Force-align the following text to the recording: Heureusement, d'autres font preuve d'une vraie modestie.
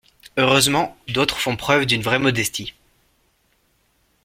Heureusement, 0.35 0.97
d'autres 1.09 1.37
font 1.39 1.55
preuve 1.55 1.85
d'une 1.85 2.01
vraie 2.01 2.17
modestie. 2.17 2.73